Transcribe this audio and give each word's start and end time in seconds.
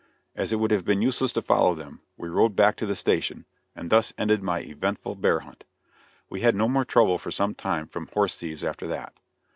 As 0.35 0.51
it 0.51 0.55
would 0.55 0.71
have 0.71 0.83
been 0.83 1.03
useless 1.03 1.31
to 1.33 1.43
follow 1.43 1.75
them, 1.75 2.01
we 2.17 2.27
rode 2.27 2.55
back 2.55 2.75
to 2.77 2.87
the 2.87 2.95
station; 2.95 3.45
and 3.75 3.91
thus 3.91 4.13
ended 4.17 4.41
my 4.41 4.61
eventful 4.61 5.13
bear 5.13 5.41
hunt. 5.41 5.63
We 6.27 6.41
had 6.41 6.55
no 6.55 6.67
more 6.67 6.85
trouble 6.85 7.19
for 7.19 7.29
some 7.29 7.53
time 7.53 7.85
from 7.85 8.07
horse 8.11 8.35
thieves 8.35 8.63
after 8.63 8.87
that. 8.87 9.13